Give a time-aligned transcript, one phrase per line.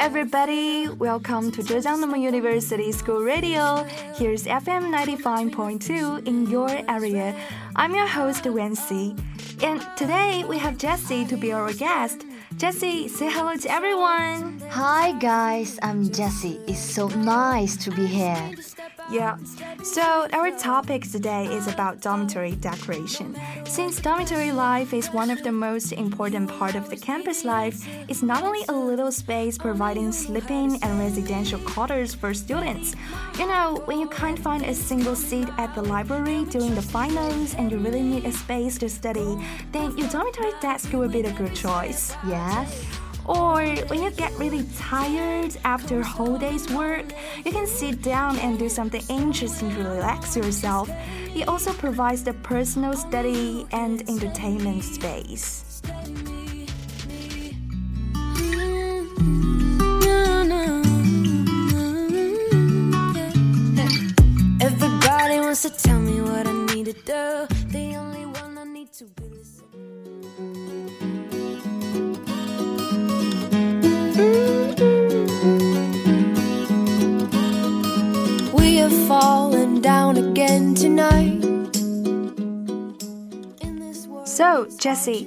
[0.00, 0.88] Everybody.
[0.88, 3.84] Welcome to Zhejiang Normal University School Radio.
[4.16, 7.36] Here's FM 95.2 in your area.
[7.76, 9.12] I'm your host, Wency.
[9.62, 12.24] And today we have Jessie to be our guest.
[12.56, 14.58] Jessie, say hello to everyone.
[14.70, 15.78] Hi, guys.
[15.82, 16.58] I'm Jessie.
[16.66, 18.56] It's so nice to be here.
[19.10, 19.36] Yeah.
[19.82, 23.36] So our topic today is about dormitory decoration.
[23.64, 28.22] Since dormitory life is one of the most important part of the campus life, it's
[28.22, 32.94] not only a little space providing sleeping and residential quarters for students.
[33.38, 37.54] You know, when you can't find a single seat at the library during the finals
[37.54, 39.36] and you really need a space to study,
[39.72, 42.14] then your dormitory desk will be a good choice.
[42.26, 42.99] Yes.
[43.26, 47.06] Or when you get really tired after a whole day's work,
[47.44, 50.90] you can sit down and do something interesting to relax yourself.
[51.34, 55.82] It also provides the personal study and entertainment space.
[64.60, 67.46] Everybody wants to tell me what I need to do.
[67.68, 70.09] The only one I need to be listening.
[78.60, 81.40] We have fallen down again tonight.
[84.26, 85.26] So, Jessie,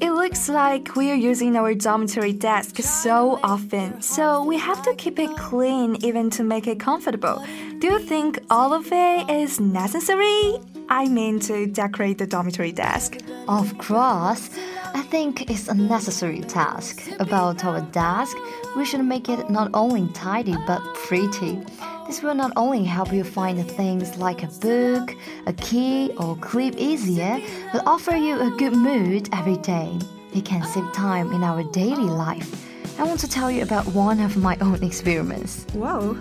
[0.00, 4.94] it looks like we are using our dormitory desk so often, so we have to
[4.94, 7.42] keep it clean even to make it comfortable.
[7.80, 10.60] Do you think all of it is necessary?
[10.88, 13.18] I mean, to decorate the dormitory desk.
[13.48, 14.50] Of course.
[14.94, 17.02] I think it's a necessary task.
[17.18, 18.36] About our desk,
[18.76, 21.60] we should make it not only tidy but pretty.
[22.06, 25.14] This will not only help you find things like a book,
[25.46, 27.40] a key, or clip easier,
[27.72, 29.98] but offer you a good mood every day.
[30.32, 32.64] It can save time in our daily life.
[32.98, 35.66] I want to tell you about one of my own experiments.
[35.72, 36.16] Whoa.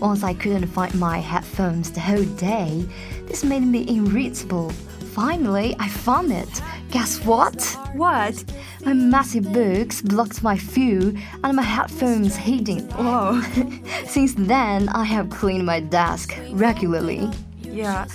[0.00, 2.86] Once I couldn't find my headphones the whole day,
[3.26, 4.70] this made me irritable.
[5.12, 6.62] Finally, I found it.
[6.92, 7.60] Guess what?
[7.94, 8.44] What?
[8.84, 12.88] My messy books blocked my view and my headphones hidden.
[12.90, 13.40] Whoa.
[14.06, 17.28] Since then, I have cleaned my desk regularly.
[17.62, 18.06] Yeah.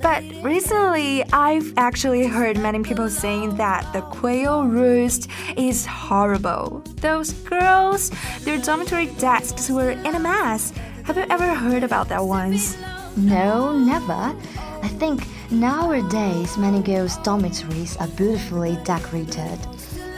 [0.00, 6.82] But recently, I've actually heard many people saying that the quail roost is horrible.
[6.96, 8.10] Those girls,
[8.40, 10.72] their dormitory desks were in a mess.
[11.04, 12.78] Have you ever heard about that once?
[13.16, 14.36] No, never.
[14.82, 19.58] I think nowadays many girls' dormitories are beautifully decorated.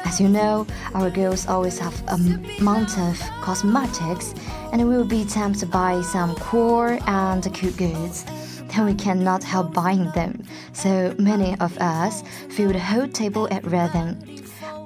[0.05, 2.17] As you know, our girls always have a
[2.61, 4.35] amount of cosmetics,
[4.73, 8.25] and we will be tempted to buy some cool and cute goods.
[8.69, 10.43] Then we cannot help buying them,
[10.75, 14.19] so many of us fill the whole table at random.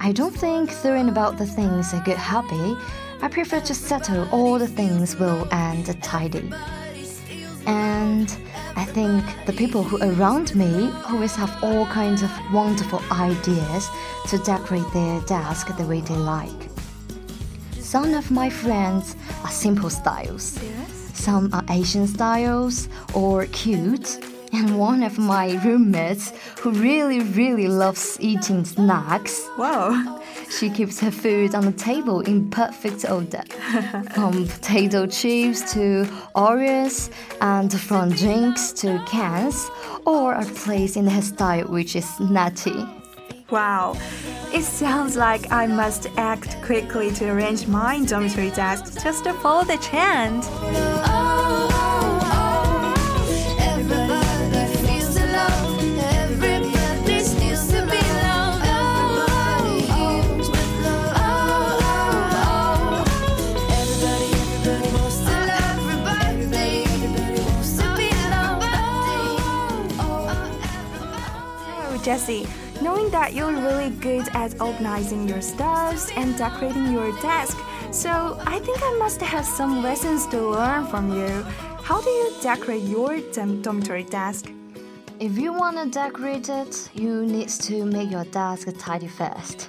[0.00, 2.76] I don't think throwing about the things a good hobby.
[3.20, 6.50] I prefer to settle all the things well and tidy.
[7.66, 8.30] And
[8.76, 13.88] I think the people who around me always have all kinds of wonderful ideas
[14.28, 16.70] to decorate their desk the way they like.
[17.72, 20.60] Some of my friends are simple styles.
[21.12, 24.24] Some are Asian styles or cute.
[24.52, 29.46] And one of my roommates who really, really loves eating snacks.
[29.56, 30.17] Whoa.
[30.50, 33.42] She keeps her food on the table in perfect order.
[34.14, 36.04] from potato chips to
[36.34, 37.10] Oreos,
[37.40, 39.70] and from drinks to cans,
[40.06, 42.86] or are placed in her style which is nutty.
[43.50, 43.96] Wow.
[44.52, 49.64] It sounds like I must act quickly to arrange my dormitory desk just to follow
[49.64, 50.44] the trend.
[71.98, 72.46] So, Jessie,
[72.80, 77.58] knowing that you're really good at organizing your stuffs and decorating your desk,
[77.90, 81.42] so I think I must have some lessons to learn from you.
[81.82, 84.52] How do you decorate your dormitory desk?
[85.18, 89.68] If you want to decorate it, you need to make your desk tidy first.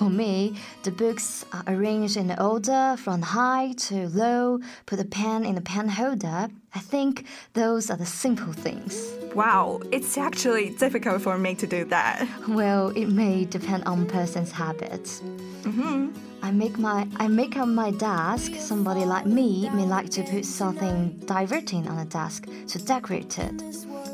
[0.00, 5.44] For me, the books are arranged in order from high to low, put a pen
[5.44, 6.48] in the pen holder.
[6.74, 9.12] I think those are the simple things.
[9.34, 12.26] Wow, it's actually difficult for me to do that.
[12.48, 15.20] Well, it may depend on person's habits.
[15.66, 16.10] I
[16.50, 18.56] I make my I make up my desk.
[18.56, 23.62] Somebody like me may like to put something diverting on a desk to decorate it,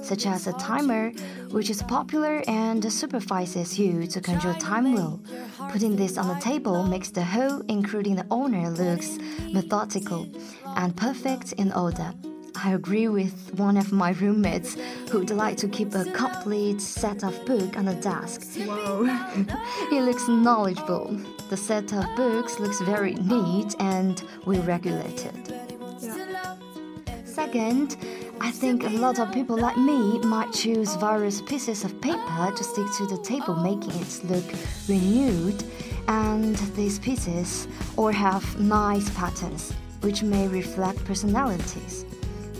[0.02, 1.12] such as a timer,
[1.50, 5.18] which is popular and supervises you to control time well.
[5.70, 9.16] Putting this on the table makes the whole, including the owner, looks
[9.50, 10.28] methodical
[10.76, 12.12] and perfect in order.
[12.64, 14.76] I agree with one of my roommates
[15.10, 18.42] who'd like to keep a complete set of books on the desk.
[18.66, 19.04] Whoa.
[19.90, 21.16] he looks knowledgeable.
[21.50, 25.34] The set of books looks very neat and well regulated.
[26.00, 26.56] Yeah.
[27.24, 27.98] Second,
[28.40, 32.64] I think a lot of people like me might choose various pieces of paper to
[32.64, 34.44] stick to the table, making it look
[34.88, 35.62] renewed.
[36.08, 42.05] And these pieces all have nice patterns, which may reflect personalities.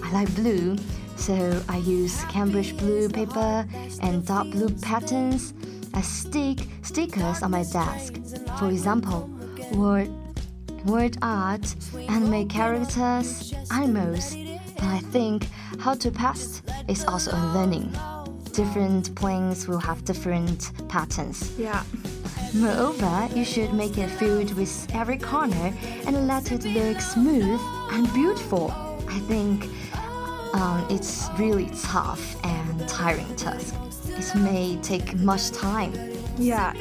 [0.06, 0.76] I like blue,
[1.16, 3.66] so I use Cambridge blue paper
[4.00, 5.52] and dark blue patterns
[5.94, 8.14] as stick stickers on my desk.
[8.56, 9.28] For example,
[9.72, 10.08] word
[10.84, 11.74] word art,
[12.08, 14.36] anime characters, animals.
[14.76, 15.48] But I think
[15.80, 17.90] how to paste is also a learning.
[18.52, 21.52] Different planes will have different patterns.
[21.58, 21.82] Yeah.
[22.54, 25.74] Moreover, you should make it filled with every corner
[26.06, 27.60] and let it look smooth
[27.90, 28.72] and beautiful.
[29.08, 29.68] I think
[30.56, 33.74] um, it's really tough and tiring task.
[34.08, 35.92] It may take much time.
[36.38, 36.72] Yeah.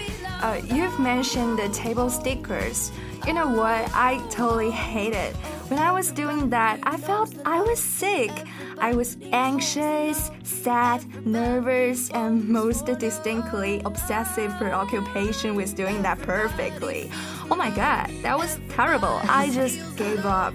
[0.42, 2.92] Uh, you've mentioned the table stickers.
[3.28, 3.90] You know what?
[3.94, 5.36] I totally hate it.
[5.68, 8.30] When I was doing that, I felt I was sick.
[8.78, 17.10] I was anxious, sad, nervous, and most distinctly obsessive preoccupation with doing that perfectly.
[17.50, 19.20] Oh my god, that was terrible.
[19.24, 20.54] I just gave up.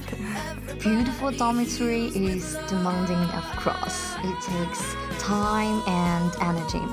[0.78, 4.14] Beautiful dormitory is demanding of course.
[4.22, 6.86] It takes time and energy.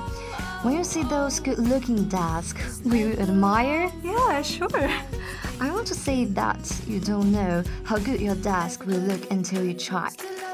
[0.64, 3.92] When you see those good looking desks, will you admire?
[4.04, 4.90] Yeah, sure.
[5.60, 9.64] I want to say that you don't know how good your desk will look until
[9.64, 10.10] you try.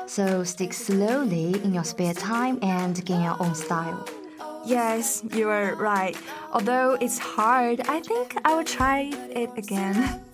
[0.07, 4.07] So stick slowly in your spare time and gain your own style.
[4.65, 6.15] Yes, you are right.
[6.53, 10.21] Although it's hard, I think I will try it again.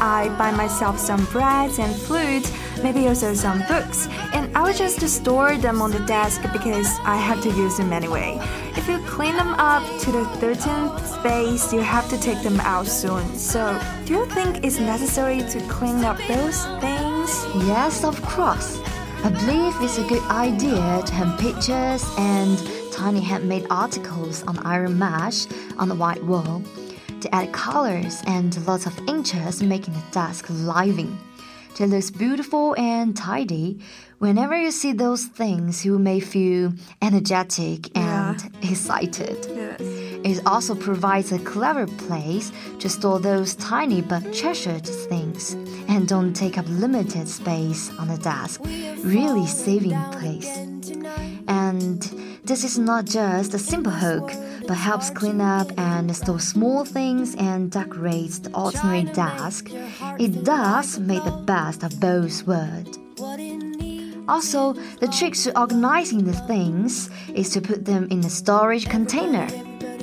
[0.00, 2.50] I buy myself some breads and fruit,
[2.82, 7.16] maybe also some books, and I would just store them on the desk because I
[7.16, 8.38] have to use them anyway.
[8.76, 12.86] If you clean them up to the 13th space, you have to take them out
[12.86, 13.36] soon.
[13.36, 17.30] So, do you think it's necessary to clean up those things?
[17.66, 18.80] Yes, of course.
[19.24, 22.56] I believe it's a good idea to have pictures and
[22.92, 25.46] tiny handmade articles on iron mesh
[25.78, 26.62] on the white wall
[27.20, 31.18] to add colors and lots of inches, making the desk living.
[31.78, 33.80] It looks beautiful and tidy.
[34.18, 36.72] Whenever you see those things, you may feel
[37.02, 39.46] energetic and excited.
[39.54, 39.80] Yes.
[40.24, 45.52] It also provides a clever place to store those tiny but treasured things
[45.86, 48.62] and don't take up limited space on the desk,
[49.04, 50.48] really saving place.
[51.46, 52.00] And
[52.44, 54.32] this is not just a simple hook,
[54.66, 59.70] but helps clean up and store small things and decorates the ordinary desk.
[60.18, 62.98] It does make the best of both worlds.
[64.28, 69.48] Also, the trick to organizing the things is to put them in a storage container.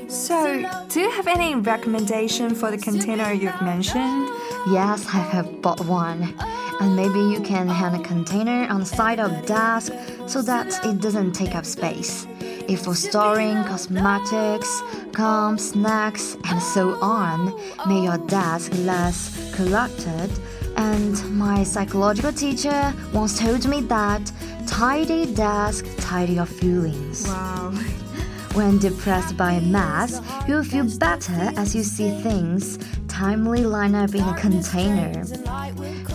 [0.07, 4.29] So, do you have any recommendation for the container you've mentioned?
[4.67, 6.33] Yes, I have bought one.
[6.79, 9.91] And maybe you can hang a container on the side of the desk
[10.27, 12.27] so that it doesn't take up space.
[12.67, 17.53] If for storing cosmetics, gum, snacks, and so on,
[17.87, 20.31] make your desk less cluttered.
[20.77, 24.31] And my psychological teacher once told me that
[24.65, 27.27] tidy desk, tidy your feelings.
[27.27, 27.73] Wow.
[28.53, 32.77] When depressed by a mess, you'll feel better as you see things
[33.13, 35.23] timely line up in a container.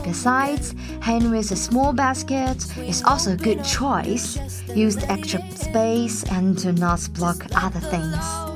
[0.09, 4.39] Besides, hanging with a small basket is also a good choice.
[4.75, 8.48] Use the extra space and do not block other things.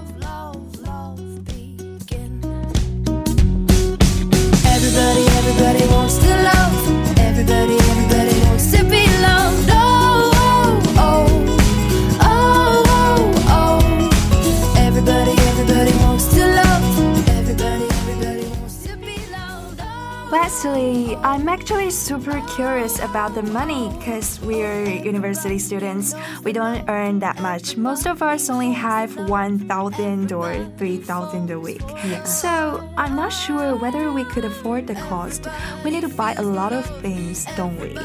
[21.17, 26.15] I'm actually super curious about the money because we're university students.
[26.45, 27.77] We don't earn that much.
[27.77, 31.83] Most of us only have 1,000 or 3,000 a week.
[32.05, 32.23] Yeah.
[32.25, 35.47] So I'm not sure whether we could afford the cost.
[35.85, 37.99] We need to buy a lot of things, don't we?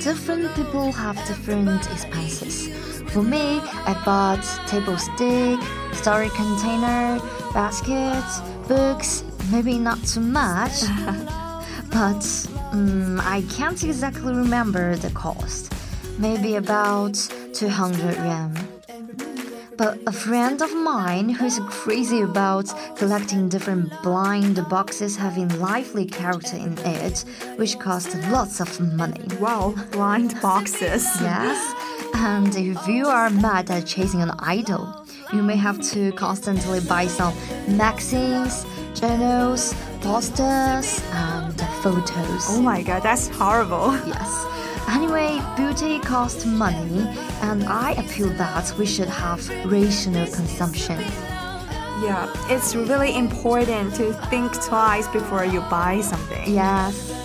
[0.00, 2.68] Different people have different expenses.
[3.12, 5.58] For me, I bought table stick,
[5.92, 7.18] storage container,
[7.52, 10.84] baskets, books, maybe not too much.
[11.90, 15.72] but um, I can't exactly remember the cost.
[16.18, 17.14] Maybe about
[17.54, 18.56] 200 yuan.
[19.76, 26.56] But a friend of mine who's crazy about collecting different blind boxes having lively character
[26.56, 27.24] in it,
[27.56, 29.24] which cost lots of money.
[29.40, 31.08] Wow, blind boxes.
[31.22, 31.58] Yes,
[32.14, 37.06] and if you are mad at chasing an idol, you may have to constantly buy
[37.06, 37.34] some
[37.66, 42.46] magazines, journals, posters, and photos.
[42.48, 43.90] Oh my god, that's horrible.
[44.06, 44.46] Yes.
[44.88, 47.06] Anyway, beauty costs money,
[47.42, 50.98] and I appeal that we should have rational consumption.
[52.02, 56.52] Yeah, it's really important to think twice before you buy something.
[56.52, 57.20] Yes.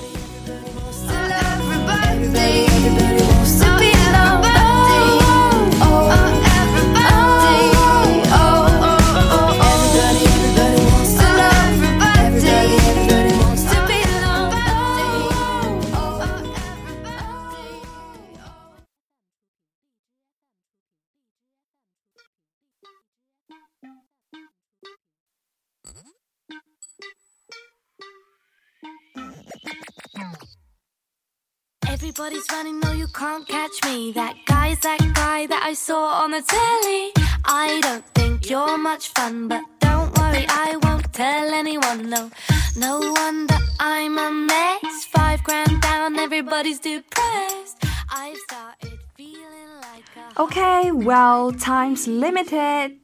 [32.07, 34.12] Everybody's running, no, you can't catch me.
[34.12, 37.12] That guy's that guy that I saw on the telly.
[37.43, 42.07] I don't think you're much fun, but don't worry, I won't tell anyone.
[42.07, 42.29] No,
[42.77, 45.05] no wonder I'm a mess.
[45.05, 47.83] Five grand down, everybody's depressed.
[48.12, 50.41] I've started feeling like a.
[50.43, 53.00] Okay, well, time's limited.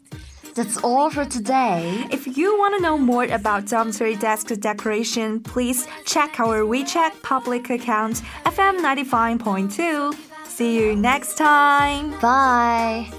[0.56, 2.06] That's all for today.
[2.12, 7.70] If you want to know more about dormitory desk decoration, please check our WeChat public
[7.70, 10.14] account FM 95.2.
[10.46, 12.12] See you next time.
[12.20, 13.12] Bye.